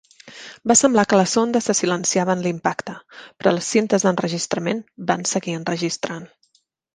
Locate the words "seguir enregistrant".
5.35-6.27